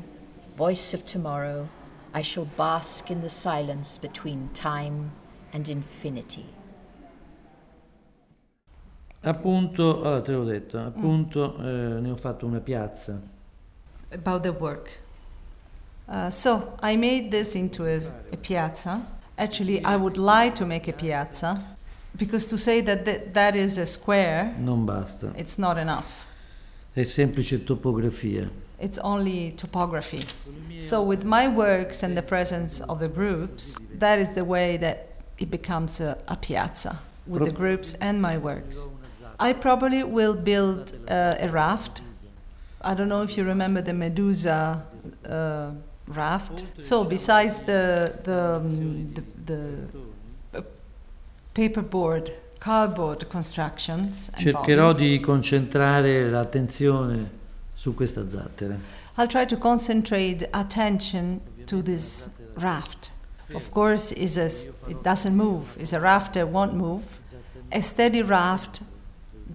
voice 0.56 0.94
of 0.94 1.06
tomorrow, 1.06 1.68
I 2.14 2.22
shall 2.22 2.46
bask 2.46 3.10
in 3.10 3.22
the 3.22 3.30
silence 3.30 3.98
between 3.98 4.50
time 4.54 5.12
and 5.54 5.68
infinity. 5.68 6.46
Appunto, 9.24 10.02
allora 10.02 10.22
te 10.22 10.32
l'ho 10.32 10.46
detto, 10.46 10.80
appunto 10.80 11.56
eh, 11.60 12.00
ne 12.00 12.10
ho 12.10 12.16
fatto 12.16 12.46
una 12.46 12.60
piazza. 12.60 13.22
about 14.12 14.44
the 14.44 14.52
work. 14.52 14.92
Uh, 16.08 16.30
so 16.30 16.78
I 16.82 16.96
made 16.98 17.32
this 17.32 17.56
into 17.56 17.86
a, 17.86 17.98
a 18.32 18.38
piazza. 18.38 19.06
Actually, 19.42 19.84
I 19.84 19.96
would 19.96 20.18
like 20.18 20.54
to 20.56 20.66
make 20.66 20.88
a 20.88 20.94
piazza 20.94 21.64
because 22.16 22.46
to 22.48 22.58
say 22.58 22.82
that 22.82 23.06
th- 23.06 23.22
that 23.34 23.56
is 23.56 23.78
a 23.80 23.86
square, 23.86 24.54
Non 24.60 24.86
basta, 24.86 25.32
it's 25.36 25.58
not 25.58 25.78
enough. 25.78 26.26
è 26.96 27.04
semplice 27.04 27.64
topografia. 27.64 28.50
It's 28.80 29.00
only 29.00 29.52
topography. 29.58 30.20
So 30.80 31.02
with 31.02 31.24
my 31.24 31.48
works 31.48 32.04
and 32.04 32.16
the 32.16 32.22
presence 32.22 32.82
of 32.82 33.00
the 33.00 33.08
groups, 33.08 33.78
that 34.00 34.20
is 34.20 34.34
the 34.36 34.44
way 34.44 34.78
that 34.78 34.98
it 35.40 35.50
becomes 35.50 36.00
a, 36.02 36.18
a 36.28 36.36
piazza 36.36 37.00
with 37.26 37.44
the 37.46 37.52
groups 37.52 37.96
and 38.00 38.22
my 38.22 38.38
works. 38.38 38.90
I 39.40 39.54
probably 39.54 40.04
will 40.04 40.36
build 40.36 40.94
uh, 41.10 41.36
a 41.40 41.50
raft. 41.50 42.02
I 42.84 42.94
don't 42.94 43.10
know 43.10 43.24
if 43.24 43.38
you 43.38 43.44
remember 43.44 43.82
the 43.82 43.94
Medusa 43.94 44.86
uh, 45.28 45.72
raft. 46.08 46.64
So 46.80 47.04
besides 47.04 47.60
the 47.62 48.12
the 48.24 48.58
um, 48.58 49.14
the, 49.14 49.24
the 49.46 49.88
uh, 50.54 50.62
paperboard, 51.54 52.32
cardboard 52.60 53.28
constructions, 53.28 54.32
Cercherò 54.38 54.94
di 54.94 55.20
concentrare 55.20 56.30
l'attenzione 56.30 57.40
su 57.74 57.94
questa 57.94 58.30
zattera. 58.30 58.78
I'll 59.18 59.28
try 59.28 59.46
to 59.46 59.58
concentrate 59.58 60.48
attention 60.52 61.42
to 61.66 61.82
this 61.82 62.30
raft. 62.56 63.10
Of 63.54 63.72
course, 63.72 64.12
is 64.14 64.38
a 64.38 64.46
it 64.90 65.04
doesn't 65.04 65.36
move. 65.36 65.76
It's 65.78 65.94
a 65.94 66.00
raft 66.00 66.34
that 66.34 66.48
won't 66.48 66.74
move. 66.74 67.20
A 67.72 67.82
steady 67.82 68.22
raft 68.22 68.82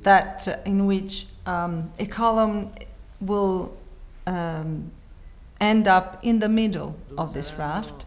that 0.02 0.46
uh, 0.48 0.56
in 0.64 0.86
which 0.86 1.26
um, 1.46 1.90
a 1.98 2.06
column 2.06 2.70
will 3.20 3.76
um, 4.26 4.90
end 5.60 5.88
up 5.88 6.18
in 6.22 6.40
the 6.40 6.48
middle 6.48 6.96
of 7.16 7.32
this 7.32 7.52
raft. 7.58 8.05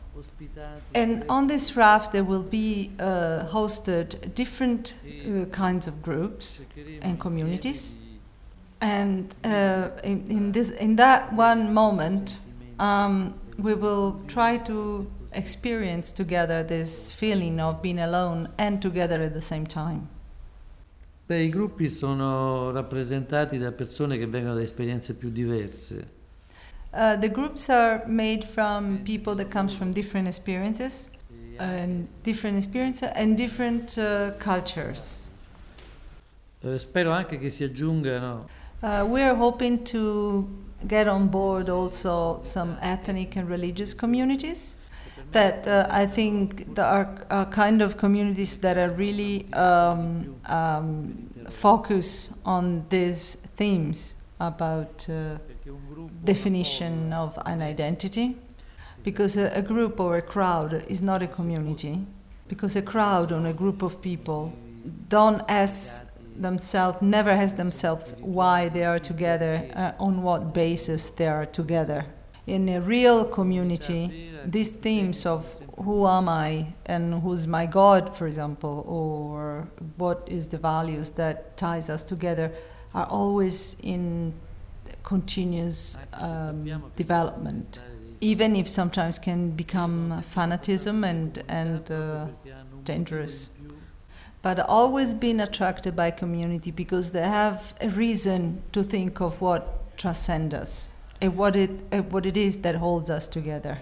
And 0.93 1.23
on 1.29 1.47
this 1.47 1.75
raft, 1.75 2.11
there 2.11 2.23
will 2.23 2.43
be 2.43 2.91
uh, 2.99 3.45
hosted 3.47 4.33
different 4.35 4.95
uh, 5.05 5.45
kinds 5.45 5.87
of 5.87 6.01
groups 6.01 6.61
and 7.01 7.19
communities. 7.19 7.95
And 8.81 9.35
uh, 9.43 9.89
in, 10.03 10.25
in, 10.29 10.51
this, 10.51 10.69
in 10.69 10.95
that 10.95 11.33
one 11.33 11.73
moment, 11.73 12.39
um, 12.79 13.33
we 13.57 13.73
will 13.73 14.21
try 14.27 14.57
to 14.57 15.09
experience 15.33 16.11
together 16.11 16.63
this 16.63 17.09
feeling 17.11 17.59
of 17.59 17.81
being 17.81 17.99
alone 17.99 18.49
and 18.57 18.81
together 18.81 19.21
at 19.21 19.33
the 19.33 19.41
same 19.41 19.65
time. 19.65 20.07
Beh, 21.27 21.43
i 21.43 21.49
gruppi 21.49 21.89
sono 21.89 22.71
rappresentati 22.71 23.59
da 23.59 23.71
persone 23.71 24.17
che 24.17 24.25
vengono 24.25 24.55
da 24.55 24.61
esperienze 24.61 25.13
più 25.13 25.29
diverse. 25.29 26.18
Uh, 26.93 27.15
the 27.15 27.29
groups 27.29 27.69
are 27.69 28.03
made 28.07 28.43
from 28.43 29.03
people 29.03 29.35
that 29.35 29.51
comes 29.51 29.75
from 29.75 29.93
different 29.93 30.27
experiences, 30.27 31.09
and 31.59 32.07
different 32.23 32.57
experiences 32.57 33.09
and 33.15 33.37
different 33.37 33.97
uh, 33.97 34.31
cultures. 34.39 35.23
Eh, 36.61 36.77
spero 36.77 37.11
anche 37.11 37.37
che 37.37 37.49
si 37.49 37.63
aggiungano. 37.63 38.47
Uh, 38.81 39.05
we 39.05 39.21
are 39.21 39.35
hoping 39.35 39.83
to 39.83 40.47
get 40.87 41.07
on 41.07 41.27
board 41.27 41.69
also 41.69 42.39
some 42.43 42.77
ethnic 42.81 43.35
and 43.35 43.49
religious 43.49 43.93
communities 43.93 44.77
that 45.31 45.67
uh, 45.67 45.85
I 45.89 46.05
think 46.07 46.75
that 46.75 46.85
are, 46.85 47.25
are 47.29 47.45
kind 47.45 47.81
of 47.81 47.97
communities 47.97 48.57
that 48.57 48.77
are 48.77 48.89
really 48.89 49.51
um, 49.53 50.35
um, 50.45 51.29
focus 51.49 52.33
on 52.45 52.85
these 52.89 53.35
themes 53.55 54.15
about 54.39 55.07
uh, 55.09 55.37
definition 56.23 57.13
of 57.13 57.37
an 57.45 57.61
identity. 57.61 58.37
Because 59.03 59.37
a, 59.37 59.47
a 59.55 59.61
group 59.61 59.99
or 59.99 60.17
a 60.17 60.21
crowd 60.21 60.83
is 60.87 61.01
not 61.01 61.21
a 61.21 61.27
community. 61.27 62.05
Because 62.47 62.75
a 62.75 62.81
crowd 62.81 63.31
or 63.31 63.45
a 63.45 63.53
group 63.53 63.81
of 63.81 64.01
people 64.01 64.53
don't 65.07 65.41
ask 65.47 66.05
themselves 66.35 67.01
never 67.01 67.29
ask 67.29 67.57
themselves 67.57 68.15
why 68.19 68.69
they 68.69 68.85
are 68.85 68.99
together 68.99 69.69
uh, 69.75 69.91
on 69.99 70.21
what 70.21 70.53
basis 70.53 71.09
they 71.09 71.27
are 71.27 71.45
together. 71.45 72.05
In 72.47 72.69
a 72.69 72.79
real 72.79 73.25
community 73.25 74.31
these 74.45 74.71
themes 74.71 75.25
of 75.25 75.61
who 75.83 76.07
am 76.07 76.27
I 76.27 76.73
and 76.85 77.21
who's 77.21 77.47
my 77.47 77.65
God, 77.65 78.15
for 78.15 78.27
example, 78.27 78.83
or 78.87 79.67
what 79.97 80.27
is 80.27 80.47
the 80.49 80.57
values 80.57 81.11
that 81.11 81.57
ties 81.57 81.89
us 81.89 82.03
together, 82.03 82.51
are 82.93 83.05
always 83.05 83.77
in 83.81 84.33
continuous 85.03 85.97
um, 86.13 86.65
development, 86.95 87.79
even 88.21 88.55
if 88.55 88.67
sometimes 88.67 89.19
can 89.19 89.51
become 89.51 90.23
fanatism 90.23 91.03
and 91.03 91.43
and 91.47 91.89
uh, 91.91 92.27
dangerous. 92.83 93.49
But 94.41 94.59
always 94.59 95.13
been 95.13 95.41
attracted 95.41 95.95
by 95.95 96.11
community 96.11 96.71
because 96.71 97.11
they 97.11 97.27
have 97.27 97.73
a 97.81 97.89
reason 97.89 98.61
to 98.71 98.83
think 98.83 99.19
of 99.19 99.41
what 99.41 99.97
transcends 99.97 100.55
us 100.55 100.89
and 101.21 101.35
what 101.35 101.55
it, 101.57 101.71
what 102.09 102.25
it 102.25 102.37
is 102.37 102.61
that 102.61 102.75
holds 102.75 103.09
us 103.09 103.27
together. 103.27 103.77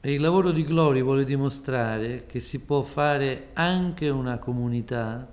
E 0.00 0.12
il 0.12 0.20
lavoro 0.20 0.52
di 0.52 0.62
Glory 0.62 1.02
vuole 1.02 1.24
dimostrare 1.24 2.26
che 2.26 2.38
si 2.38 2.60
può 2.60 2.82
fare 2.82 3.48
anche 3.54 4.08
una 4.08 4.38
comunità 4.38 5.26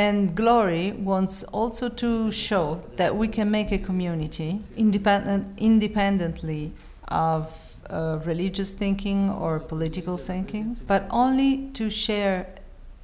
And 0.00 0.34
Glory 0.34 0.92
wants 0.92 1.44
also 1.44 1.90
to 1.90 2.32
show 2.32 2.82
that 2.96 3.14
we 3.16 3.28
can 3.28 3.50
make 3.50 3.70
a 3.70 3.76
community 3.76 4.62
independent, 4.74 5.58
independently 5.58 6.72
of 7.08 7.42
uh, 7.90 8.18
religious 8.24 8.72
thinking 8.72 9.28
or 9.28 9.60
political 9.60 10.16
thinking, 10.16 10.78
but 10.86 11.02
only 11.10 11.68
to 11.72 11.90
share 11.90 12.46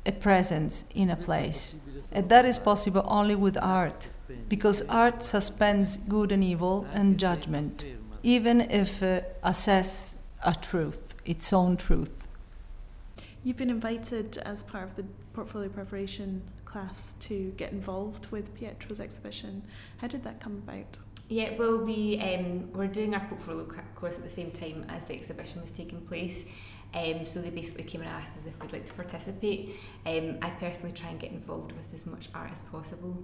a 0.06 0.12
presence 0.12 0.86
in 0.94 1.10
a 1.10 1.16
place. 1.16 1.76
And 2.12 2.30
that 2.30 2.46
is 2.46 2.56
possible 2.56 3.04
only 3.04 3.34
with 3.34 3.58
art, 3.60 4.08
because 4.48 4.80
art 4.88 5.22
suspends 5.22 5.98
good 5.98 6.32
and 6.32 6.42
evil 6.42 6.86
and 6.94 7.18
judgment, 7.18 7.84
even 8.22 8.62
if 8.70 9.02
uh, 9.02 9.20
assess 9.42 10.16
a 10.46 10.54
truth, 10.54 11.14
its 11.26 11.52
own 11.52 11.76
truth. 11.76 12.26
You've 13.46 13.56
been 13.56 13.70
invited 13.70 14.38
as 14.38 14.64
part 14.64 14.88
of 14.88 14.96
the 14.96 15.04
portfolio 15.32 15.68
preparation 15.68 16.42
class 16.64 17.14
to 17.20 17.54
get 17.56 17.70
involved 17.70 18.26
with 18.32 18.52
Pietro's 18.56 18.98
exhibition. 18.98 19.62
How 19.98 20.08
did 20.08 20.24
that 20.24 20.40
come 20.40 20.56
about? 20.66 20.98
Yeah, 21.28 21.56
well, 21.56 21.78
we 21.78 22.20
um, 22.20 22.72
were 22.72 22.88
doing 22.88 23.14
our 23.14 23.24
portfolio 23.28 23.64
course 23.94 24.16
at 24.16 24.24
the 24.24 24.30
same 24.30 24.50
time 24.50 24.84
as 24.88 25.06
the 25.06 25.14
exhibition 25.14 25.60
was 25.60 25.70
taking 25.70 26.00
place. 26.00 26.44
Um, 26.92 27.24
so 27.24 27.40
they 27.40 27.50
basically 27.50 27.84
came 27.84 28.00
and 28.00 28.10
asked 28.10 28.36
us 28.36 28.46
if 28.46 28.60
we'd 28.60 28.72
like 28.72 28.86
to 28.86 28.92
participate. 28.94 29.76
Um, 30.04 30.38
I 30.42 30.50
personally 30.50 30.90
try 30.90 31.10
and 31.10 31.20
get 31.20 31.30
involved 31.30 31.70
with 31.70 31.94
as 31.94 32.04
much 32.04 32.28
art 32.34 32.50
as 32.50 32.62
possible, 32.62 33.16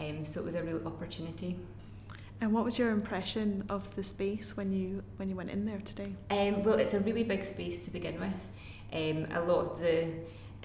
um, 0.00 0.24
so 0.24 0.40
it 0.40 0.44
was 0.44 0.56
a 0.56 0.62
real 0.64 0.84
opportunity. 0.88 1.56
And 2.40 2.52
what 2.52 2.64
was 2.64 2.78
your 2.78 2.90
impression 2.90 3.64
of 3.68 3.94
the 3.96 4.04
space 4.04 4.56
when 4.56 4.72
you 4.72 5.02
when 5.16 5.28
you 5.28 5.34
went 5.34 5.50
in 5.50 5.64
there 5.64 5.80
today? 5.84 6.12
Um, 6.30 6.62
well, 6.62 6.78
it's 6.78 6.94
a 6.94 7.00
really 7.00 7.24
big 7.24 7.44
space 7.44 7.84
to 7.84 7.90
begin 7.90 8.20
with. 8.20 8.50
Um, 8.92 9.26
a 9.32 9.44
lot 9.44 9.72
of 9.72 9.80
the 9.80 10.04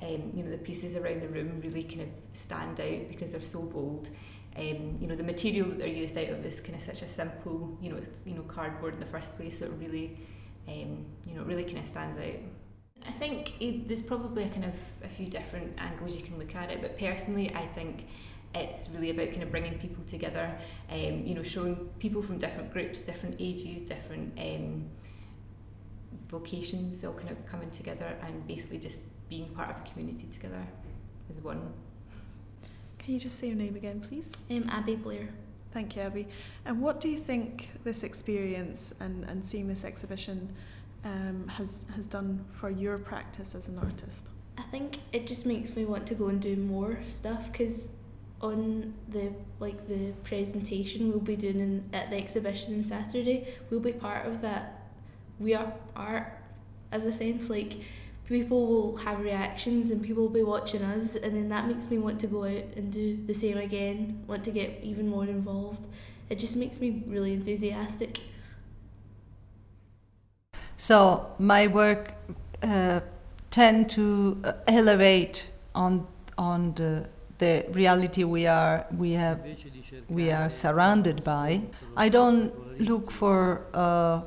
um, 0.02 0.32
you 0.34 0.44
know 0.44 0.52
the 0.52 0.58
pieces 0.58 0.96
around 0.96 1.22
the 1.22 1.30
room 1.30 1.60
really 1.64 1.84
kind 1.84 2.02
of 2.02 2.10
stand 2.32 2.80
out 2.80 3.08
because 3.10 3.32
they're 3.32 3.42
so 3.42 3.62
bold. 3.62 4.10
Um, 4.56 4.98
you 5.02 5.08
know 5.08 5.16
the 5.16 5.24
material 5.24 5.68
that 5.70 5.80
they're 5.80 5.88
used 5.88 6.16
out 6.16 6.30
of 6.30 6.46
is 6.46 6.60
kind 6.60 6.76
of 6.76 6.84
such 6.84 7.02
a 7.02 7.08
simple 7.08 7.76
you 7.82 7.90
know 7.90 7.98
it's 7.98 8.10
you 8.24 8.36
know 8.36 8.44
cardboard 8.44 8.94
in 8.94 9.00
the 9.00 9.06
first 9.08 9.36
place 9.36 9.58
so 9.58 9.66
it 9.66 9.72
really 9.80 10.16
um, 10.68 11.06
you 11.26 11.34
know 11.34 11.42
it 11.42 11.48
really 11.48 11.64
kind 11.64 11.80
of 11.80 11.88
stands 11.88 12.20
out. 12.20 12.40
I 13.06 13.12
think 13.12 13.60
it, 13.60 13.88
there's 13.88 14.04
probably 14.04 14.44
a 14.44 14.50
kind 14.50 14.66
of 14.66 14.76
a 15.04 15.10
few 15.10 15.26
different 15.26 15.74
angles 15.80 16.16
you 16.16 16.22
can 16.22 16.38
look 16.38 16.56
at 16.56 16.70
it, 16.70 16.82
but 16.82 17.00
personally 17.00 17.54
I 17.56 17.66
think 17.66 18.06
it's 18.56 18.90
really 18.90 19.10
about 19.10 19.30
kind 19.32 19.44
of 19.44 19.52
bringing 19.52 19.78
people 19.80 20.04
together, 20.06 20.56
um, 20.92 21.24
you 21.26 21.34
know, 21.34 21.44
showing 21.44 21.76
people 22.00 22.22
from 22.22 22.38
different 22.38 22.72
groups, 22.72 23.02
different 23.02 23.36
ages, 23.40 23.84
different 23.84 24.38
um, 24.40 24.86
vocations, 26.28 27.04
all 27.04 27.14
kind 27.14 27.32
of 27.32 27.46
coming 27.48 27.70
together 27.72 28.16
and 28.22 28.46
basically 28.48 28.78
just 28.78 29.00
being 29.30 29.50
part 29.50 29.70
of 29.70 29.78
a 29.78 29.90
community 29.90 30.28
together 30.32 30.62
as 31.30 31.40
one. 31.40 31.74
Can 33.00 33.14
you 33.14 33.20
just 33.20 33.38
say 33.40 33.48
your 33.48 33.58
name 33.58 33.76
again, 33.76 34.00
please? 34.00 34.32
Um, 34.50 34.66
Abby 34.70 34.96
Blair. 34.96 35.28
Thank 35.74 35.96
you, 35.96 36.04
Abby. 36.04 36.28
And 36.66 36.80
what 36.80 37.02
do 37.02 37.10
you 37.10 37.18
think 37.18 37.72
this 37.84 38.04
experience 38.04 38.94
and, 39.00 39.24
and 39.26 39.44
seeing 39.44 39.68
this 39.68 39.84
exhibition 39.84 40.56
um, 41.04 41.48
has 41.48 41.86
has 41.96 42.08
done 42.08 42.46
for 42.54 42.70
your 42.70 42.98
practice 42.98 43.56
as 43.56 43.68
an 43.68 43.80
artist? 43.80 44.30
I 44.58 44.62
think 44.64 45.00
it 45.12 45.28
just 45.28 45.46
makes 45.46 45.76
me 45.76 45.84
want 45.84 46.06
to 46.08 46.16
go 46.16 46.28
and 46.28 46.40
do 46.40 46.56
more 46.56 47.00
stuff 47.08 47.52
because 47.52 47.90
on 48.44 48.94
the 49.10 49.32
like 49.60 49.88
the 49.88 50.12
presentation 50.24 51.10
we'll 51.10 51.20
be 51.20 51.36
doing 51.36 51.60
in, 51.60 51.90
at 51.94 52.10
the 52.10 52.18
exhibition 52.18 52.76
on 52.76 52.84
Saturday, 52.84 53.48
we'll 53.70 53.80
be 53.80 53.94
part 53.94 54.28
of 54.28 54.42
that. 54.42 54.82
We 55.40 55.56
are 55.56 55.74
art, 55.96 56.38
as 56.92 57.06
a 57.06 57.12
sense 57.12 57.50
like 57.50 57.74
people 58.26 58.68
will 58.68 58.98
have 58.98 59.20
reactions 59.20 59.92
and 59.92 60.02
people 60.02 60.24
will 60.24 60.30
be 60.30 60.44
watching 60.44 60.82
us 60.82 61.16
and 61.16 61.36
then 61.36 61.50
that 61.50 61.68
makes 61.68 61.90
me 61.90 61.98
want 61.98 62.20
to 62.20 62.28
go 62.28 62.44
out 62.46 62.64
and 62.78 62.92
do 62.92 63.18
the 63.26 63.34
same 63.34 63.58
again 63.58 64.24
want 64.28 64.44
to 64.44 64.52
get 64.52 64.80
even 64.82 65.10
more 65.10 65.26
involved 65.26 65.86
it 66.30 66.40
just 66.40 66.56
makes 66.56 66.80
me 66.80 67.04
really 67.08 67.34
enthusiastic 67.34 68.22
so 70.78 71.32
my 71.38 71.68
work 71.68 72.14
uh, 72.62 73.02
tend 73.52 73.90
to 73.90 74.40
uh, 74.44 74.54
elevate 74.68 75.50
on 75.76 76.08
on 76.38 76.74
the 76.76 77.10
the 77.38 77.66
reality 77.72 78.24
we 78.24 78.48
are 78.48 78.86
we 78.98 79.12
have 79.14 79.40
we 80.10 80.32
are 80.32 80.50
surrounded 80.50 81.24
by. 81.24 81.62
I 81.96 82.10
don't 82.10 82.52
look 82.80 83.12
for 83.12 83.66
uh, 83.74 84.22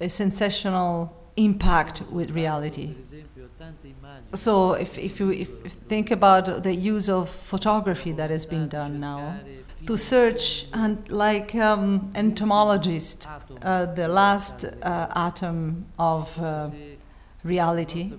a 0.00 0.08
sensational 0.08 1.14
impact 1.36 2.02
with 2.10 2.30
reality. 2.30 2.94
So 4.34 4.72
if, 4.74 4.98
if 4.98 5.20
you 5.20 5.30
if, 5.30 5.50
if 5.64 5.72
think 5.72 6.10
about 6.10 6.62
the 6.62 6.74
use 6.74 7.08
of 7.08 7.28
photography 7.28 8.12
that 8.12 8.30
has 8.30 8.46
been 8.46 8.68
done 8.68 9.00
now 9.00 9.36
to 9.86 9.96
search 9.96 10.66
and 10.72 11.08
like 11.10 11.54
um, 11.54 12.10
entomologist 12.14 13.28
uh, 13.62 13.86
the 13.86 14.08
last 14.08 14.64
uh, 14.64 15.08
atom 15.14 15.86
of 15.98 16.38
uh, 16.38 16.70
reality 17.42 18.12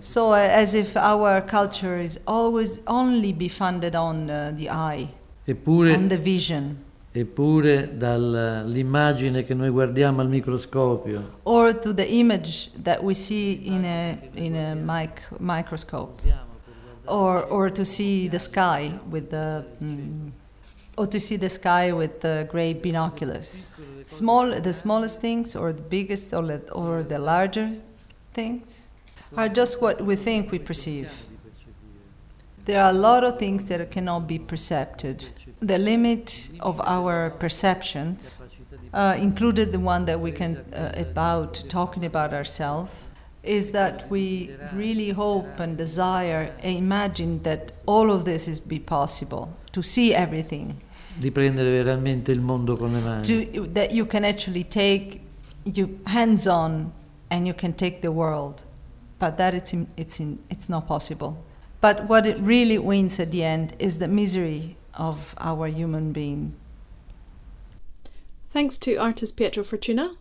so 0.00 0.32
uh, 0.32 0.36
as 0.36 0.74
if 0.74 0.96
our 0.96 1.40
culture 1.40 1.98
is 1.98 2.20
always 2.26 2.78
only 2.86 3.32
be 3.32 3.48
funded 3.48 3.94
on 3.94 4.30
uh, 4.30 4.52
the 4.54 4.70
eye 4.70 5.08
Eppure, 5.46 5.94
on 5.94 6.08
the 6.08 6.16
vision. 6.16 6.82
Eppure 7.12 7.96
dall'immagine 7.96 9.44
che 9.44 9.54
noi 9.54 9.70
guardiamo 9.70 10.20
al 10.20 10.28
microscopio. 10.28 11.38
Or 11.44 11.78
to 11.78 11.92
the 11.92 12.06
image 12.06 12.70
that 12.82 13.02
we 13.02 13.14
see 13.14 13.66
in 13.66 13.84
a 13.84 14.18
in 14.34 14.56
a 14.56 14.74
mic 14.74 15.22
microscope. 15.38 16.20
Or 17.06 17.44
or 17.44 17.70
to 17.70 17.84
see 17.84 18.28
the 18.28 18.38
sky 18.38 18.98
with 19.08 19.28
the 19.28 19.64
mm, 19.82 20.30
or 20.96 21.06
to 21.06 21.20
see 21.20 21.36
the 21.36 21.50
sky 21.50 21.92
with 21.92 22.20
the 22.20 22.46
great 22.50 22.82
binoculars. 22.82 23.72
Small 24.06 24.60
the 24.60 24.72
smallest 24.72 25.20
things 25.20 25.54
or 25.54 25.72
the 25.72 25.82
biggest 25.82 26.32
or 26.32 26.46
the, 26.46 26.72
or 26.72 27.02
the 27.02 27.18
larger 27.18 27.70
things 28.32 28.88
are 29.36 29.48
just 29.48 29.80
what 29.80 30.00
we 30.00 30.16
think 30.16 30.50
we 30.50 30.58
perceive 30.58 31.24
there 32.64 32.82
are 32.82 32.90
a 32.90 32.94
lot 32.94 33.22
of 33.24 33.38
things 33.38 33.66
that 33.66 33.90
cannot 33.90 34.26
be 34.26 34.38
perceived 34.38 35.04
the 35.64 35.78
limit 35.78 36.50
of 36.60 36.80
our 36.84 37.30
perceptions, 37.30 38.42
uh, 38.92 39.16
included 39.18 39.72
the 39.72 39.80
one 39.80 40.04
that 40.04 40.20
we 40.20 40.30
can 40.30 40.56
uh, 40.56 40.92
about 40.96 41.62
talking 41.68 42.04
about 42.04 42.34
ourselves, 42.34 43.04
is 43.42 43.72
that 43.72 44.08
we 44.10 44.50
really 44.72 45.10
hope 45.10 45.60
and 45.60 45.76
desire 45.76 46.52
and 46.62 46.76
imagine 46.76 47.42
that 47.42 47.72
all 47.86 48.10
of 48.10 48.24
this 48.24 48.48
is 48.48 48.58
be 48.58 48.78
possible 48.78 49.54
to 49.72 49.82
see 49.82 50.14
everything. 50.14 50.80
Di 51.16 51.30
prendere 51.30 51.70
veramente 51.70 52.32
il 52.32 52.40
mondo 52.40 52.76
con 52.76 52.92
le 52.92 53.00
mani. 53.00 53.22
To, 53.24 53.66
that 53.72 53.92
you 53.92 54.06
can 54.06 54.24
actually 54.24 54.64
take 54.64 55.20
you 55.64 56.00
hands 56.06 56.46
on 56.46 56.92
and 57.30 57.46
you 57.46 57.54
can 57.54 57.72
take 57.72 58.00
the 58.00 58.10
world, 58.10 58.64
but 59.24 59.38
that 59.38 59.54
it's 59.54 59.72
in, 59.72 59.86
it's 59.96 60.20
in, 60.20 60.38
it's 60.50 60.68
not 60.68 60.86
possible. 60.86 61.42
But 61.80 62.10
what 62.10 62.26
it 62.26 62.38
really 62.40 62.76
wins 62.76 63.18
at 63.18 63.32
the 63.32 63.42
end 63.42 63.74
is 63.78 63.96
the 63.96 64.06
misery 64.06 64.76
of 64.92 65.34
our 65.38 65.66
human 65.66 66.12
being. 66.12 66.54
Thanks 68.50 68.76
to 68.76 68.96
artist 68.96 69.34
Pietro 69.34 69.64
Fortuna, 69.64 70.16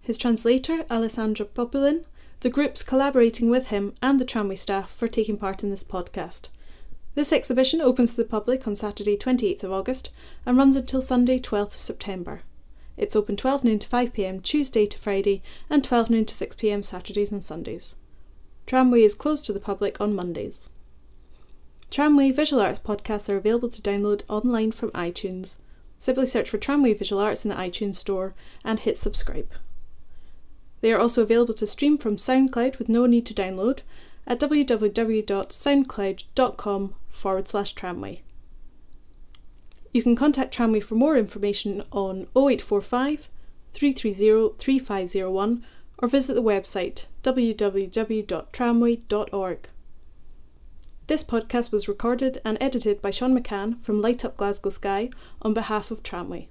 his 0.00 0.18
translator 0.18 0.84
Alessandra 0.90 1.46
Populin, 1.46 2.04
the 2.40 2.50
groups 2.50 2.82
collaborating 2.82 3.48
with 3.48 3.68
him, 3.68 3.94
and 4.02 4.18
the 4.18 4.24
tramway 4.24 4.56
staff 4.56 4.90
for 4.92 5.06
taking 5.06 5.36
part 5.36 5.62
in 5.62 5.70
this 5.70 5.84
podcast. 5.84 6.48
This 7.14 7.32
exhibition 7.32 7.80
opens 7.80 8.10
to 8.10 8.16
the 8.16 8.24
public 8.24 8.66
on 8.66 8.74
Saturday 8.74 9.16
28th 9.16 9.62
of 9.62 9.70
August 9.70 10.10
and 10.44 10.58
runs 10.58 10.74
until 10.74 11.00
Sunday 11.00 11.38
12th 11.38 11.76
of 11.76 11.80
September. 11.90 12.40
It's 12.96 13.14
open 13.14 13.36
12 13.36 13.62
noon 13.62 13.78
to 13.78 13.86
5 13.86 14.12
pm 14.12 14.40
Tuesday 14.40 14.84
to 14.86 14.98
Friday 14.98 15.44
and 15.70 15.84
12 15.84 16.10
noon 16.10 16.24
to 16.24 16.34
6 16.34 16.56
pm 16.56 16.82
Saturdays 16.82 17.30
and 17.30 17.44
Sundays. 17.44 17.94
Tramway 18.68 19.02
is 19.02 19.14
closed 19.14 19.46
to 19.46 19.54
the 19.54 19.60
public 19.60 19.98
on 19.98 20.14
Mondays. 20.14 20.68
Tramway 21.90 22.30
Visual 22.32 22.60
Arts 22.60 22.78
podcasts 22.78 23.30
are 23.30 23.38
available 23.38 23.70
to 23.70 23.80
download 23.80 24.24
online 24.28 24.72
from 24.72 24.90
iTunes. 24.90 25.56
Simply 25.98 26.26
search 26.26 26.50
for 26.50 26.58
Tramway 26.58 26.92
Visual 26.92 27.22
Arts 27.22 27.46
in 27.46 27.48
the 27.48 27.56
iTunes 27.56 27.96
Store 27.96 28.34
and 28.62 28.80
hit 28.80 28.98
subscribe. 28.98 29.50
They 30.82 30.92
are 30.92 30.98
also 30.98 31.22
available 31.22 31.54
to 31.54 31.66
stream 31.66 31.96
from 31.96 32.16
SoundCloud 32.16 32.78
with 32.78 32.90
no 32.90 33.06
need 33.06 33.24
to 33.24 33.32
download 33.32 33.78
at 34.26 34.38
www.soundcloud.com 34.38 36.94
forward 37.10 37.48
slash 37.48 37.72
tramway. 37.72 38.20
You 39.94 40.02
can 40.02 40.14
contact 40.14 40.52
Tramway 40.52 40.80
for 40.80 40.94
more 40.94 41.16
information 41.16 41.84
on 41.90 42.26
0845 42.36 43.30
330 43.72 44.56
3501 44.58 45.64
or 45.98 46.08
visit 46.08 46.34
the 46.34 46.42
website 46.42 47.06
www.tramway.org. 47.22 49.68
This 51.06 51.24
podcast 51.24 51.72
was 51.72 51.88
recorded 51.88 52.42
and 52.44 52.58
edited 52.60 53.00
by 53.00 53.10
Sean 53.10 53.38
McCann 53.38 53.82
from 53.82 54.02
Light 54.02 54.24
Up 54.24 54.36
Glasgow 54.36 54.70
Sky 54.70 55.10
on 55.40 55.54
behalf 55.54 55.90
of 55.90 56.02
Tramway. 56.02 56.48